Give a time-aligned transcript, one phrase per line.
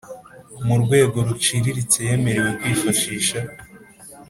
[0.67, 3.39] Mu rwego ruciriritse yemerewe kwifashisha